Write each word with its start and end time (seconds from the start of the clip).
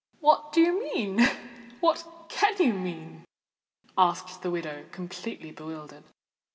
"What 0.19 0.51
do 0.51 0.61
you 0.61 0.79
mean? 0.81 1.19
what 1.79 2.07
can 2.27 2.55
you 2.57 2.73
mean?" 2.73 3.23
asked 3.95 4.41
the 4.41 4.49
widow, 4.49 4.87
completely 4.91 5.51
bewildered. 5.51 6.05